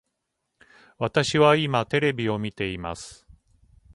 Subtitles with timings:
[0.97, 3.27] 私は今テレビを見ています